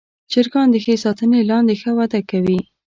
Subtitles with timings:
[0.31, 2.59] چرګان د ښه ساتنې لاندې ښه وده کوي.